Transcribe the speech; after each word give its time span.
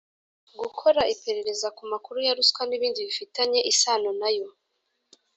gukora 0.59 1.01
iperereza 1.13 1.67
ku 1.77 1.83
makuru 1.91 2.17
ya 2.25 2.33
ruswa 2.37 2.61
n’ibindi 2.65 2.99
bifitanye 3.07 3.59
isano 3.71 4.09
nayo, 4.19 4.47